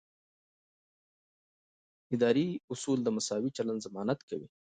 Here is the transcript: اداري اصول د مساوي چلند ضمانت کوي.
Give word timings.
اداري 2.15 2.47
اصول 2.73 2.99
د 3.03 3.07
مساوي 3.17 3.49
چلند 3.57 3.81
ضمانت 3.87 4.19
کوي. 4.29 4.47